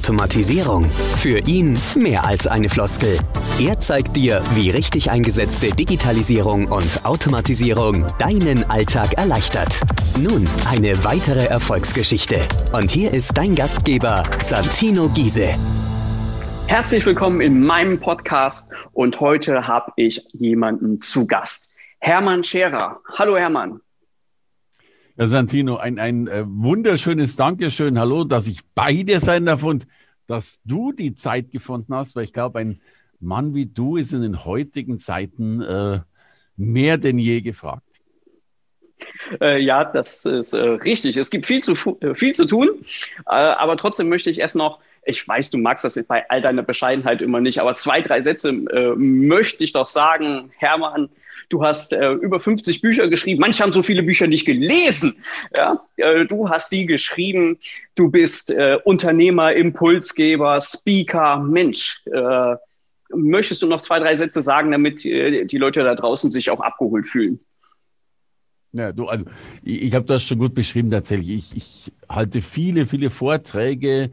[0.00, 0.88] Automatisierung.
[1.18, 3.18] Für ihn mehr als eine Floskel.
[3.60, 9.78] Er zeigt dir, wie richtig eingesetzte Digitalisierung und Automatisierung deinen Alltag erleichtert.
[10.18, 12.40] Nun eine weitere Erfolgsgeschichte.
[12.72, 15.54] Und hier ist dein Gastgeber, Santino Giese.
[16.66, 21.72] Herzlich willkommen in meinem Podcast und heute habe ich jemanden zu Gast.
[21.98, 23.00] Hermann Scherer.
[23.18, 23.82] Hallo Hermann.
[25.20, 27.98] Ja, Santino, ein, ein äh, wunderschönes Dankeschön.
[27.98, 29.86] Hallo, dass ich bei dir sein darf und
[30.26, 32.80] dass du die Zeit gefunden hast, weil ich glaube, ein
[33.20, 36.00] Mann wie du ist in den heutigen Zeiten äh,
[36.56, 38.00] mehr denn je gefragt.
[39.42, 41.18] Äh, ja, das ist äh, richtig.
[41.18, 41.74] Es gibt viel zu,
[42.14, 42.70] viel zu tun,
[43.26, 47.22] aber trotzdem möchte ich erst noch ich weiß, du magst das bei all deiner Bescheidenheit
[47.22, 48.52] immer nicht, aber zwei, drei Sätze
[48.96, 50.52] möchte ich doch sagen.
[50.58, 51.08] Hermann,
[51.48, 53.40] Du hast äh, über 50 Bücher geschrieben.
[53.40, 55.16] Manche haben so viele Bücher nicht gelesen.
[55.56, 55.80] Ja?
[55.96, 57.58] Äh, du hast die geschrieben.
[57.94, 61.38] Du bist äh, Unternehmer, Impulsgeber, Speaker.
[61.38, 62.56] Mensch, äh,
[63.14, 66.60] möchtest du noch zwei, drei Sätze sagen, damit äh, die Leute da draußen sich auch
[66.60, 67.40] abgeholt fühlen?
[68.72, 69.24] Ja, du, also
[69.62, 71.30] ich, ich habe das schon gut beschrieben tatsächlich.
[71.30, 74.10] Ich, ich halte viele, viele Vorträge,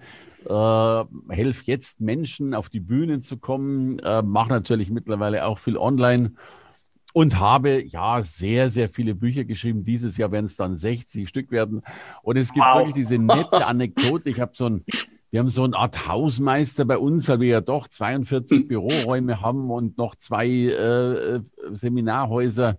[0.47, 5.78] äh, helfe jetzt Menschen auf die Bühnen zu kommen, äh, mache natürlich mittlerweile auch viel
[5.78, 6.34] online
[7.18, 9.84] und habe ja sehr, sehr viele Bücher geschrieben.
[9.84, 11.82] Dieses Jahr werden es dann 60 Stück werden.
[12.22, 12.78] Und es gibt wow.
[12.78, 14.30] wirklich diese nette Anekdote.
[14.30, 14.86] Ich habe so ein,
[15.32, 18.68] wir haben so eine Art Hausmeister bei uns, weil wir ja doch 42 hm.
[18.68, 21.40] Büroräume haben und noch zwei äh,
[21.72, 22.78] Seminarhäuser.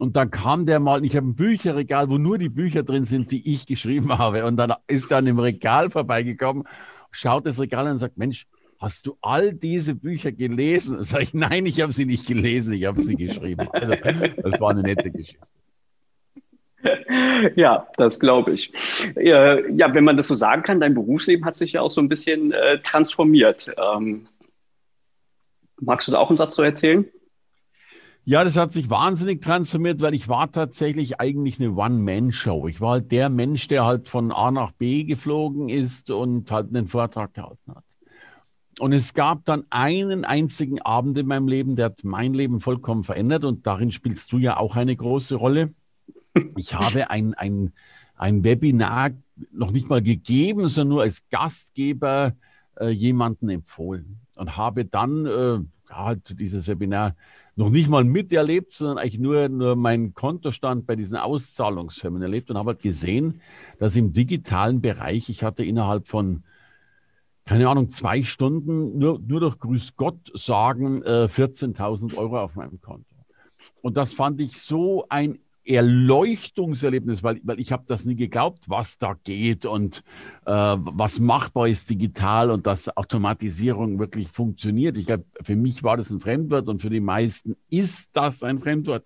[0.00, 3.30] Und dann kam der mal, ich habe ein Bücherregal, wo nur die Bücher drin sind,
[3.30, 4.46] die ich geschrieben habe.
[4.46, 6.64] Und dann ist er an dem Regal vorbeigekommen,
[7.12, 8.48] schaut das Regal an und sagt, Mensch,
[8.80, 11.02] hast du all diese Bücher gelesen?
[11.04, 13.68] Sag ich, nein, ich habe sie nicht gelesen, ich habe sie geschrieben.
[13.70, 15.46] Also, das war eine nette Geschichte.
[17.56, 18.72] Ja, das glaube ich.
[19.16, 19.58] Ja,
[19.94, 22.52] wenn man das so sagen kann, dein Berufsleben hat sich ja auch so ein bisschen
[22.52, 23.70] äh, transformiert.
[23.76, 24.26] Ähm,
[25.78, 27.04] magst du da auch einen Satz zu erzählen?
[28.24, 32.68] Ja, das hat sich wahnsinnig transformiert, weil ich war tatsächlich eigentlich eine One-Man-Show.
[32.68, 36.68] Ich war halt der Mensch, der halt von A nach B geflogen ist und halt
[36.68, 37.84] einen Vortrag gehalten hat.
[38.80, 43.04] Und es gab dann einen einzigen Abend in meinem Leben, der hat mein Leben vollkommen
[43.04, 45.74] verändert und darin spielst du ja auch eine große Rolle.
[46.56, 47.74] Ich habe ein, ein,
[48.16, 49.10] ein Webinar
[49.52, 52.32] noch nicht mal gegeben, sondern nur als Gastgeber
[52.80, 55.58] äh, jemanden empfohlen und habe dann äh,
[55.94, 57.16] halt dieses Webinar
[57.56, 62.56] noch nicht mal miterlebt, sondern eigentlich nur, nur meinen Kontostand bei diesen Auszahlungsfirmen erlebt und
[62.56, 63.42] habe halt gesehen,
[63.78, 66.44] dass im digitalen Bereich, ich hatte innerhalb von
[67.46, 72.80] keine Ahnung, zwei Stunden nur, nur durch Grüß Gott sagen, äh, 14.000 Euro auf meinem
[72.80, 73.06] Konto.
[73.82, 78.98] Und das fand ich so ein Erleuchtungserlebnis, weil, weil ich habe das nie geglaubt, was
[78.98, 80.02] da geht und
[80.46, 84.96] äh, was machbar ist digital und dass Automatisierung wirklich funktioniert.
[84.96, 88.58] Ich glaube, für mich war das ein Fremdwort und für die meisten ist das ein
[88.58, 89.04] Fremdwort.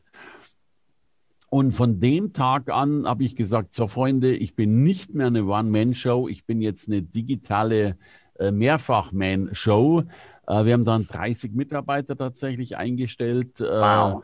[1.51, 5.45] Und von dem Tag an habe ich gesagt, so Freunde, ich bin nicht mehr eine
[5.45, 7.97] One-Man-Show, ich bin jetzt eine digitale
[8.39, 10.05] Mehrfach-Man-Show.
[10.47, 14.23] Äh, wir haben dann 30 Mitarbeiter tatsächlich eingestellt, äh, wow.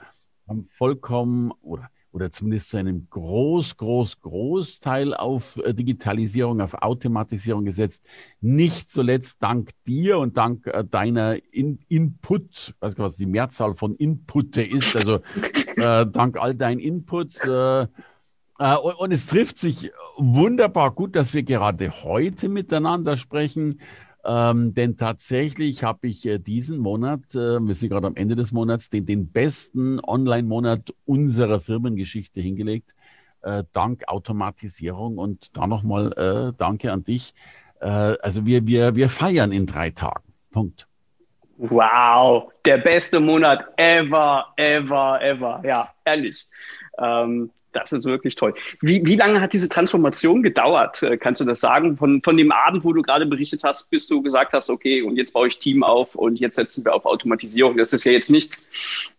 [0.48, 8.02] haben vollkommen oder oder zumindest zu einem groß, groß, Großteil auf Digitalisierung, auf Automatisierung gesetzt.
[8.40, 13.94] Nicht zuletzt dank dir und dank deiner In Input, weiß gar was die Mehrzahl von
[13.94, 15.20] Inputte ist, also
[15.76, 17.44] äh, dank all deinen Inputs.
[17.44, 17.86] Äh, äh,
[18.60, 23.80] und, und, es trifft sich wunderbar gut, dass wir gerade heute miteinander sprechen.
[24.22, 28.52] Ähm, denn tatsächlich habe ich äh, diesen Monat, äh, wir sind gerade am Ende des
[28.52, 32.94] Monats, den, den besten Online-Monat unserer Firmengeschichte hingelegt,
[33.42, 35.16] äh, dank Automatisierung.
[35.16, 37.34] Und da nochmal äh, danke an dich.
[37.80, 40.34] Äh, also wir, wir, wir feiern in drei Tagen.
[40.50, 40.86] Punkt.
[41.56, 45.62] Wow, der beste Monat ever, ever, ever.
[45.64, 46.46] Ja, ehrlich.
[46.98, 48.54] Ähm, das ist wirklich toll.
[48.80, 51.02] Wie, wie lange hat diese Transformation gedauert?
[51.02, 51.96] Äh, kannst du das sagen?
[51.96, 55.16] Von, von dem Abend, wo du gerade berichtet hast, bis du gesagt hast, okay, und
[55.16, 57.76] jetzt baue ich Team auf und jetzt setzen wir auf Automatisierung.
[57.76, 58.68] Das ist ja jetzt nichts,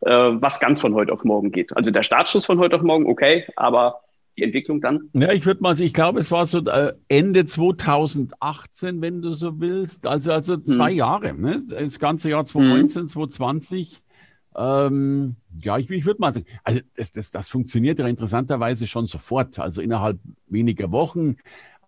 [0.02, 1.76] äh, was ganz von heute auf morgen geht.
[1.76, 4.02] Also der Startschuss von heute auf morgen, okay, aber
[4.38, 5.10] die Entwicklung dann?
[5.14, 9.34] Ja, ich würde mal sagen, ich glaube, es war so äh, Ende 2018, wenn du
[9.34, 10.08] so willst.
[10.08, 10.98] Also, also zwei hm.
[10.98, 11.64] Jahre, ne?
[11.70, 13.08] das ganze Jahr 2019, hm.
[13.08, 14.02] 2020.
[14.56, 19.08] Ähm, ja, ich, ich würde mal sagen, also das, das, das funktioniert ja interessanterweise schon
[19.08, 21.38] sofort, also innerhalb weniger Wochen.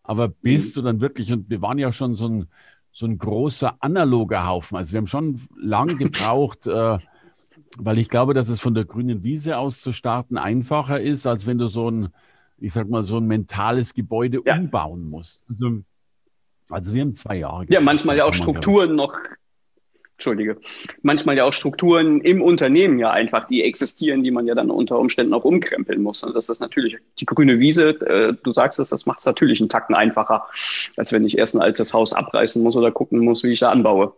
[0.03, 0.73] Aber bis mhm.
[0.75, 2.47] du dann wirklich, und wir waren ja schon so ein,
[2.91, 6.99] so ein großer analoger Haufen, also wir haben schon lang gebraucht, äh,
[7.77, 11.45] weil ich glaube, dass es von der grünen Wiese aus zu starten einfacher ist, als
[11.47, 12.09] wenn du so ein,
[12.59, 14.55] ich sag mal, so ein mentales Gebäude ja.
[14.55, 15.43] umbauen musst.
[15.49, 15.81] Also
[16.69, 17.65] Also wir haben zwei Jahre.
[17.69, 19.13] Ja, manchmal ja auch Strukturen noch
[20.23, 20.55] Entschuldige,
[21.01, 24.97] manchmal ja auch Strukturen im Unternehmen ja einfach, die existieren, die man ja dann unter
[24.97, 26.23] Umständen auch umkrempeln muss.
[26.23, 29.59] Und das ist natürlich die grüne Wiese, äh, du sagst es, das macht es natürlich
[29.59, 30.45] einen Tacken einfacher,
[30.95, 33.69] als wenn ich erst ein altes Haus abreißen muss oder gucken muss, wie ich da
[33.69, 34.13] anbaue.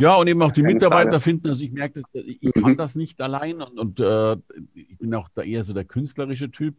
[0.00, 1.20] Ja, und eben auch die Mitarbeiter Frage.
[1.20, 2.60] finden, also ich merke, ich mhm.
[2.60, 4.36] kann das nicht allein und, und äh,
[4.74, 6.74] ich bin auch da eher so der künstlerische Typ,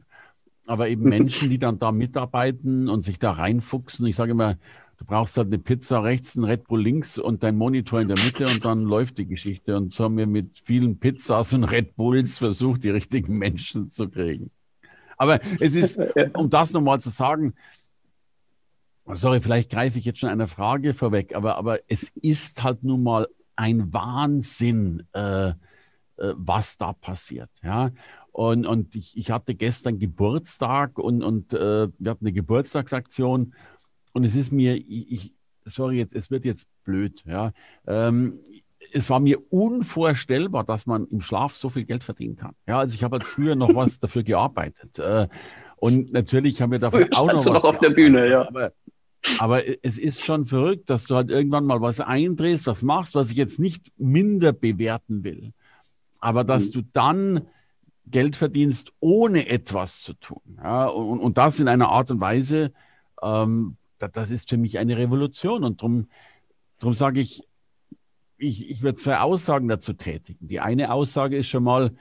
[0.68, 4.06] aber eben Menschen, die dann da mitarbeiten und sich da reinfuchsen.
[4.06, 4.58] Ich sage immer,
[5.00, 8.18] Du brauchst halt eine Pizza rechts, ein Red Bull links und dein Monitor in der
[8.18, 9.78] Mitte und dann läuft die Geschichte.
[9.78, 14.10] Und so haben wir mit vielen Pizzas und Red Bulls versucht, die richtigen Menschen zu
[14.10, 14.52] kriegen.
[15.16, 15.98] Aber es ist,
[16.36, 17.54] um das nochmal zu sagen,
[19.06, 23.02] sorry, vielleicht greife ich jetzt schon einer Frage vorweg, aber, aber es ist halt nun
[23.02, 25.54] mal ein Wahnsinn, äh, äh,
[26.18, 27.50] was da passiert.
[27.64, 27.92] Ja?
[28.34, 33.54] Und, und ich, ich hatte gestern Geburtstag und, und äh, wir hatten eine Geburtstagsaktion
[34.14, 35.34] und es ist mir, ich,
[35.66, 37.52] sorry, jetzt, es wird jetzt blöd, ja.
[37.88, 38.40] Ähm,
[38.92, 42.56] es war mir unvorstellbar, dass man im Schlaf so viel Geld verdienen kann.
[42.68, 45.00] Ja, also ich habe halt früher noch was dafür gearbeitet.
[45.00, 45.28] Äh,
[45.78, 47.46] und natürlich haben wir dafür auch noch was.
[47.46, 48.48] noch auf der Bühne, ja.
[48.48, 48.74] Aber,
[49.38, 53.32] aber es ist schon verrückt, dass du halt irgendwann mal was eindrehst, was machst, was
[53.32, 55.54] ich jetzt nicht minder bewerten will.
[56.20, 56.72] Aber dass mhm.
[56.72, 57.48] du dann
[58.08, 60.42] Geld verdienst, ohne etwas zu tun.
[60.58, 62.74] Ja, und, und das in einer Art und Weise,
[63.22, 63.78] ähm,
[64.08, 65.64] das ist für mich eine Revolution.
[65.64, 66.08] Und darum
[66.80, 67.44] drum sage ich,
[68.38, 70.48] ich, ich würde zwei Aussagen dazu tätigen.
[70.48, 71.92] Die eine Aussage ist schon mal,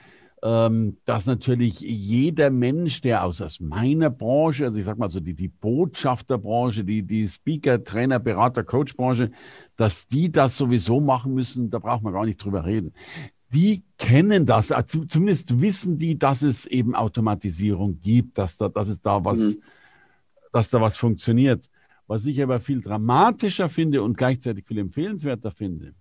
[0.43, 5.19] ähm, dass natürlich jeder Mensch, der aus, aus meiner Branche, also ich sage mal so
[5.19, 9.33] die, die Botschafterbranche, die, die Speaker, Trainer, Berater, Coachbranche,
[9.77, 12.93] dass die das sowieso machen müssen, da braucht man gar nicht drüber reden.
[13.53, 18.89] Die kennen das, äh, zumindest wissen die, dass es eben Automatisierung gibt, dass, da, dass
[18.89, 19.63] es da was, mhm.
[20.53, 21.69] dass da was funktioniert.
[22.09, 25.95] Was ich aber viel dramatischer finde und gleichzeitig viel empfehlenswerter finde,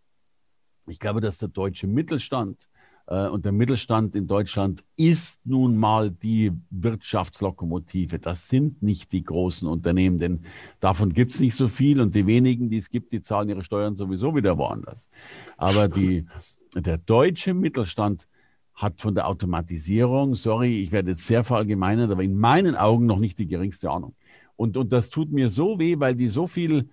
[0.87, 2.69] ich glaube, dass der deutsche Mittelstand
[3.07, 8.19] äh, und der Mittelstand in Deutschland ist nun mal die Wirtschaftslokomotive.
[8.19, 10.45] Das sind nicht die großen Unternehmen, denn
[10.79, 13.65] davon gibt es nicht so viel und die wenigen, die es gibt, die zahlen ihre
[13.65, 15.09] Steuern sowieso wieder woanders.
[15.57, 16.25] Aber die,
[16.73, 18.29] der deutsche Mittelstand
[18.73, 23.19] hat von der Automatisierung, sorry, ich werde jetzt sehr verallgemeinert, aber in meinen Augen noch
[23.19, 24.15] nicht die geringste Ahnung.
[24.57, 26.89] Und, und das tut mir so weh, weil die so viel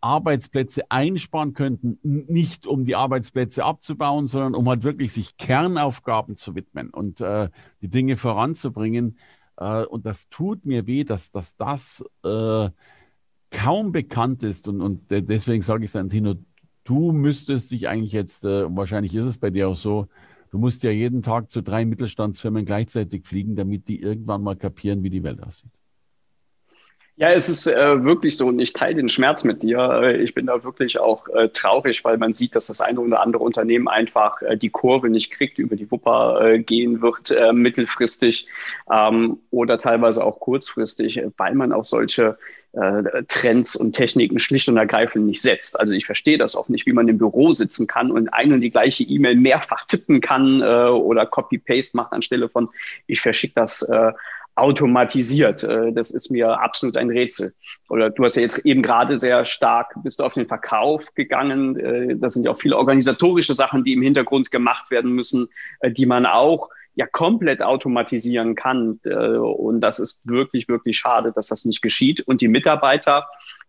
[0.00, 6.54] Arbeitsplätze einsparen könnten, nicht um die Arbeitsplätze abzubauen, sondern um halt wirklich sich Kernaufgaben zu
[6.54, 7.50] widmen und äh,
[7.82, 9.18] die Dinge voranzubringen.
[9.56, 12.70] Äh, und das tut mir weh, dass, dass das äh,
[13.50, 14.68] kaum bekannt ist.
[14.68, 16.34] Und, und deswegen sage ich Santino,
[16.84, 20.06] du müsstest dich eigentlich jetzt, äh, wahrscheinlich ist es bei dir auch so,
[20.50, 25.02] du musst ja jeden Tag zu drei Mittelstandsfirmen gleichzeitig fliegen, damit die irgendwann mal kapieren,
[25.02, 25.72] wie die Welt aussieht.
[27.20, 29.78] Ja, es ist äh, wirklich so und ich teile den Schmerz mit dir.
[30.04, 33.20] Äh, ich bin da wirklich auch äh, traurig, weil man sieht, dass das eine oder
[33.22, 37.52] andere Unternehmen einfach äh, die Kurve nicht kriegt, über die Wupper äh, gehen wird, äh,
[37.52, 38.46] mittelfristig
[38.88, 42.38] ähm, oder teilweise auch kurzfristig, weil man auf solche
[43.28, 45.80] Trends und Techniken schlicht und ergreifend nicht setzt.
[45.80, 48.60] Also ich verstehe das auch nicht, wie man im Büro sitzen kann und ein und
[48.60, 52.68] die gleiche E-Mail mehrfach tippen kann oder Copy-Paste macht anstelle von
[53.06, 53.88] ich verschicke das
[54.58, 55.62] automatisiert.
[55.62, 57.54] Äh, das ist mir absolut ein Rätsel.
[57.88, 61.78] Oder du hast ja jetzt eben gerade sehr stark, bist du auf den Verkauf gegangen.
[61.78, 65.48] Äh, das sind ja auch viele organisatorische Sachen, die im Hintergrund gemacht werden müssen,
[65.80, 68.98] äh, die man auch ja komplett automatisieren kann.
[69.04, 72.22] Und das ist wirklich, wirklich schade, dass das nicht geschieht.
[72.22, 73.28] Und die Mitarbeiter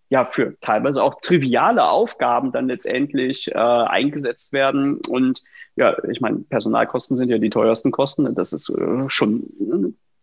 [0.09, 4.99] ja für teilweise auch triviale Aufgaben dann letztendlich äh, eingesetzt werden.
[5.07, 5.43] Und
[5.75, 8.33] ja, ich meine, Personalkosten sind ja die teuersten Kosten.
[8.33, 9.43] Das ist äh, schon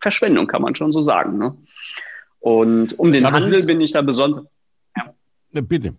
[0.06, 1.36] Verschwendung, kann man schon so sagen.
[1.36, 1.56] Ne?
[2.38, 4.44] Und um den ja, Handel bin ich da besonders.
[4.96, 5.12] Ja.
[5.62, 5.94] Bitte.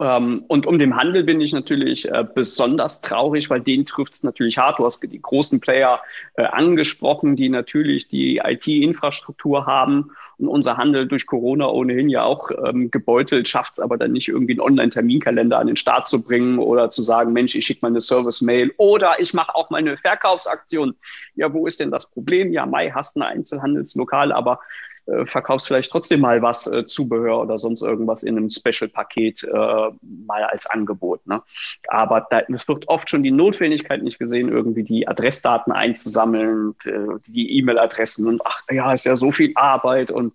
[0.00, 4.22] Ähm, und um den Handel bin ich natürlich äh, besonders traurig, weil den trifft es
[4.22, 4.78] natürlich hart.
[4.78, 6.00] Du hast die großen Player
[6.34, 12.50] äh, angesprochen, die natürlich die IT-Infrastruktur haben und unser Handel durch Corona ohnehin ja auch
[12.64, 16.60] ähm, gebeutelt, schafft es aber dann nicht irgendwie einen Online-Terminkalender an den Start zu bringen
[16.60, 19.96] oder zu sagen, Mensch, ich schicke mal eine Service-Mail oder ich mache auch mal eine
[19.96, 20.94] Verkaufsaktion.
[21.34, 22.52] Ja, wo ist denn das Problem?
[22.52, 24.60] Ja, Mai hast ein Einzelhandelslokal, aber
[25.08, 29.48] äh, verkaufst vielleicht trotzdem mal was äh, Zubehör oder sonst irgendwas in einem Special-Paket äh,
[29.52, 31.26] mal als Angebot.
[31.26, 31.42] Ne?
[31.88, 37.18] Aber da, es wird oft schon die Notwendigkeit nicht gesehen, irgendwie die Adressdaten einzusammeln, äh,
[37.26, 40.34] die E-Mail-Adressen und ach ja, ist ja so viel Arbeit und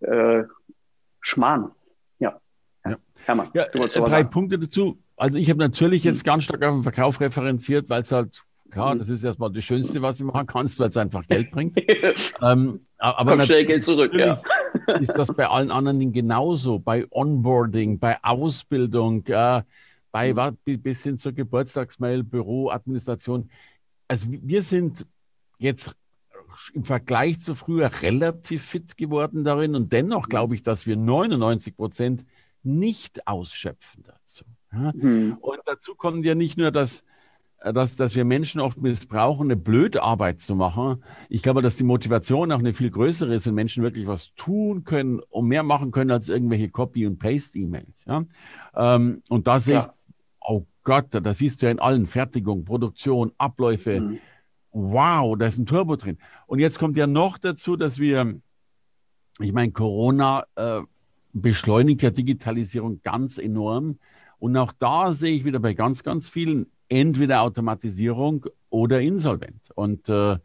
[0.00, 0.42] äh,
[1.20, 1.70] Schmarrn.
[2.18, 2.40] Ja.
[2.84, 2.96] ja.
[3.24, 4.30] Hermann, ja, drei sagen.
[4.30, 4.98] Punkte dazu.
[5.16, 6.24] Also ich habe natürlich jetzt hm.
[6.24, 10.00] ganz stark auf den Verkauf referenziert, weil es halt Klar, das ist erstmal das Schönste,
[10.00, 11.76] was du machen kannst, weil es einfach Geld bringt.
[12.42, 14.40] ähm, aber Kommt schnell Geld zurück, ja.
[15.00, 16.78] ist das bei allen anderen Dingen genauso.
[16.78, 19.62] Bei Onboarding, bei Ausbildung, äh,
[20.12, 20.82] bei mhm.
[20.82, 23.50] bis hin zur Geburtstagsmail, Büro, Administration.
[24.08, 25.06] Also wir sind
[25.58, 25.94] jetzt
[26.74, 31.76] im Vergleich zu früher relativ fit geworden darin und dennoch glaube ich, dass wir 99
[31.76, 32.24] Prozent
[32.62, 34.44] nicht ausschöpfen dazu.
[34.72, 34.92] Ja?
[34.94, 35.38] Mhm.
[35.40, 37.04] Und dazu kommt ja nicht nur, dass,
[37.60, 41.04] dass, dass wir Menschen oft missbrauchen, eine blöde Arbeit zu machen.
[41.28, 44.84] Ich glaube, dass die Motivation auch eine viel größere ist und Menschen wirklich was tun
[44.84, 48.06] können und mehr machen können als irgendwelche Copy- und Paste-E-Mails.
[48.06, 48.24] Ja?
[48.74, 49.94] Ähm, und da sehe ja.
[50.08, 54.00] ich, oh Gott, da siehst du ja in allen Fertigung, Produktion, Abläufe.
[54.00, 54.18] Mhm.
[54.72, 56.16] Wow, da ist ein Turbo drin.
[56.46, 58.40] Und jetzt kommt ja noch dazu, dass wir,
[59.38, 60.80] ich meine, Corona äh,
[61.34, 63.98] beschleunigt ja Digitalisierung ganz enorm.
[64.38, 69.70] Und auch da sehe ich wieder bei ganz, ganz vielen entweder Automatisierung oder insolvent.
[69.74, 70.38] Und äh, äh,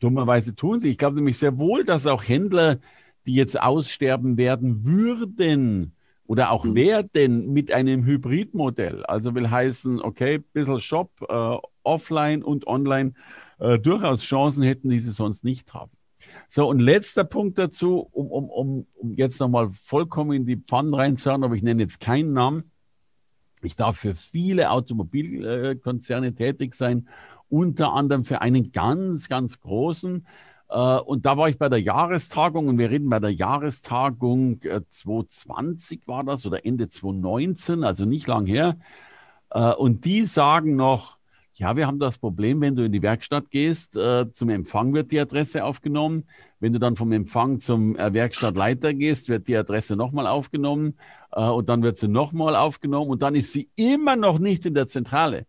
[0.00, 0.90] dummerweise tun sie.
[0.90, 2.78] Ich glaube nämlich sehr wohl, dass auch Händler,
[3.26, 5.94] die jetzt aussterben werden würden
[6.26, 6.74] oder auch mhm.
[6.74, 13.12] werden mit einem Hybridmodell, also will heißen, okay, bisschen Shop, äh, offline und online,
[13.58, 15.92] äh, durchaus Chancen hätten, die sie sonst nicht haben.
[16.48, 20.94] So, und letzter Punkt dazu, um, um, um, um jetzt nochmal vollkommen in die Pfannen
[20.94, 22.71] reinzuhören, aber ich nenne jetzt keinen Namen.
[23.64, 27.08] Ich darf für viele Automobilkonzerne tätig sein,
[27.48, 30.26] unter anderem für einen ganz, ganz großen.
[30.68, 36.02] Äh, und da war ich bei der Jahrestagung und wir reden bei der Jahrestagung 2020
[36.02, 38.78] äh, war das oder Ende 2019, also nicht lang her.
[39.50, 41.18] Äh, und die sagen noch,
[41.54, 45.10] ja, wir haben das Problem, wenn du in die Werkstatt gehst, äh, zum Empfang wird
[45.10, 46.24] die Adresse aufgenommen.
[46.60, 50.94] Wenn du dann vom Empfang zum äh, Werkstattleiter gehst, wird die Adresse nochmal aufgenommen
[51.32, 54.74] äh, und dann wird sie nochmal aufgenommen und dann ist sie immer noch nicht in
[54.74, 55.46] der Zentrale.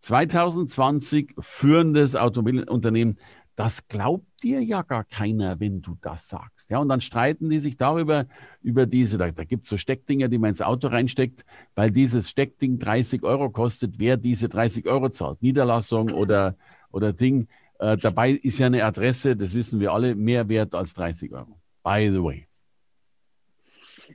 [0.00, 3.18] 2020 führendes Automobilunternehmen
[3.62, 6.68] das glaubt dir ja gar keiner, wenn du das sagst.
[6.68, 8.26] Ja, und dann streiten die sich darüber,
[8.60, 11.44] über diese, da, da gibt es so Steckdinger, die man ins Auto reinsteckt,
[11.76, 15.40] weil dieses Steckding 30 Euro kostet, wer diese 30 Euro zahlt.
[15.42, 16.56] Niederlassung oder,
[16.90, 17.46] oder Ding.
[17.78, 21.60] Äh, dabei ist ja eine Adresse, das wissen wir alle, mehr wert als 30 Euro.
[21.84, 22.48] By the way.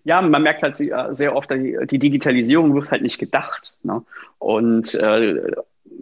[0.04, 3.78] Ja, man merkt halt sehr oft, die, die Digitalisierung wird halt nicht gedacht.
[3.84, 4.04] Ne?
[4.40, 5.52] Und äh,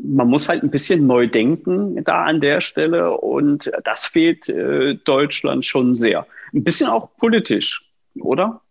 [0.03, 4.95] man muss halt ein bisschen neu denken da an der Stelle und das fehlt äh,
[4.95, 6.27] Deutschland schon sehr.
[6.53, 8.61] Ein bisschen auch politisch, oder?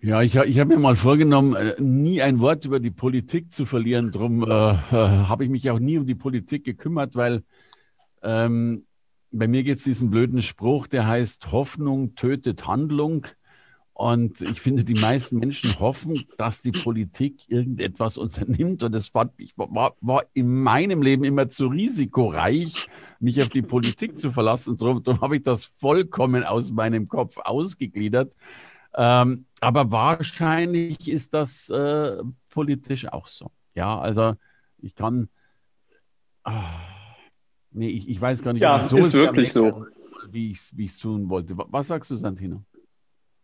[0.00, 3.66] Ja, ich, ich habe mir mal vorgenommen, äh, nie ein Wort über die Politik zu
[3.66, 4.10] verlieren.
[4.10, 7.44] Darum äh, äh, habe ich mich auch nie um die Politik gekümmert, weil
[8.22, 8.84] ähm,
[9.30, 13.26] bei mir gibt es diesen blöden Spruch, der heißt, Hoffnung tötet Handlung.
[14.02, 18.82] Und ich finde, die meisten Menschen hoffen, dass die Politik irgendetwas unternimmt.
[18.82, 22.88] Und es war, war, war in meinem Leben immer zu risikoreich,
[23.20, 24.76] mich auf die Politik zu verlassen.
[24.76, 28.34] Darum, darum habe ich das vollkommen aus meinem Kopf ausgegliedert.
[28.96, 33.52] Ähm, aber wahrscheinlich ist das äh, politisch auch so.
[33.76, 34.34] Ja, also
[34.78, 35.28] ich kann.
[36.42, 36.80] Ah,
[37.70, 39.86] nee, ich, ich weiß gar nicht, ja, so ist wirklich so.
[40.28, 41.56] wie ich es tun wollte.
[41.56, 42.64] Was sagst du, Santino?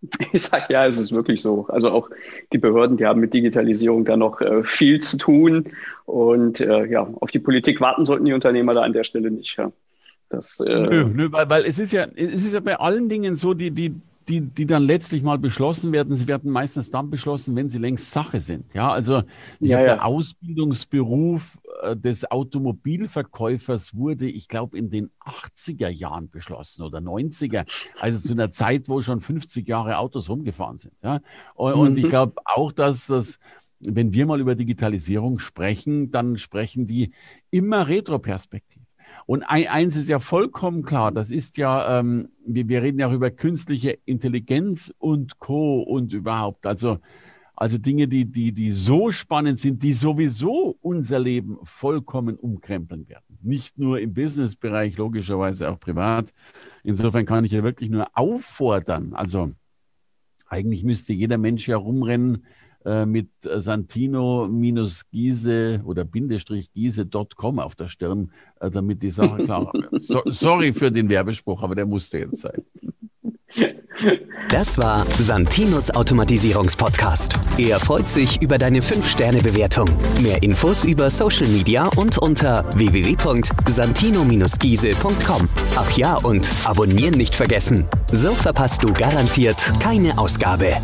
[0.32, 1.66] Ich sage ja, es ist wirklich so.
[1.68, 2.10] Also auch
[2.52, 5.72] die Behörden, die haben mit Digitalisierung da noch äh, viel zu tun.
[6.04, 9.56] Und äh, ja, auf die Politik warten sollten die Unternehmer da an der Stelle nicht.
[9.58, 9.72] Ja.
[10.28, 13.36] Das, äh, nö, nö, weil, weil es ist ja, es ist ja bei allen Dingen
[13.36, 13.94] so, die, die,
[14.28, 18.10] die, die dann letztlich mal beschlossen werden, sie werden meistens dann beschlossen, wenn sie längst
[18.10, 18.72] Sache sind.
[18.74, 19.22] Ja, also
[19.60, 19.82] ja, ja.
[19.82, 27.66] der Ausbildungsberuf äh, des Automobilverkäufers wurde, ich glaube, in den 80er Jahren beschlossen oder 90er,
[27.98, 30.94] also zu einer Zeit, wo schon 50 Jahre Autos rumgefahren sind.
[31.02, 31.20] Ja,
[31.54, 31.98] und, mhm.
[31.98, 33.38] ich glaube auch, dass das
[33.80, 37.12] wenn wir mal über Digitalisierung sprechen, dann sprechen die
[37.50, 38.77] immer retroperspektiv.
[39.28, 43.12] Und eins ist ja vollkommen klar, das ist ja, ähm, wir, wir reden ja auch
[43.12, 45.82] über künstliche Intelligenz und Co.
[45.82, 46.64] und überhaupt.
[46.64, 46.96] Also,
[47.54, 53.38] also Dinge, die, die, die so spannend sind, die sowieso unser Leben vollkommen umkrempeln werden.
[53.42, 56.32] Nicht nur im Businessbereich, logischerweise auch privat.
[56.82, 59.12] Insofern kann ich ja wirklich nur auffordern.
[59.12, 59.52] Also
[60.46, 62.46] eigentlich müsste jeder Mensch ja rumrennen
[62.84, 68.30] äh, mit Santino-Giese oder Bindestrich Giese.com auf der Stirn,
[68.60, 69.88] äh, damit die Sache klar wird.
[70.00, 72.62] So, sorry für den Werbespruch, aber der musste jetzt sein.
[74.48, 77.34] Das war Santinos Automatisierungspodcast.
[77.58, 79.88] Er freut sich über deine 5-Sterne-Bewertung.
[80.22, 85.48] Mehr Infos über Social Media und unter www.santino-giese.com.
[85.76, 87.86] Ach ja, und abonnieren nicht vergessen.
[88.12, 90.76] So verpasst du garantiert keine Ausgabe.